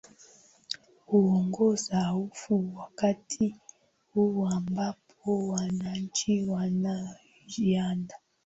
kuongeza 1.05 1.99
hofu 2.01 2.71
wakati 2.75 3.55
huu 4.13 4.47
ambapo 4.47 5.47
wananchi 5.47 6.43
wanajiandaa 6.43 8.17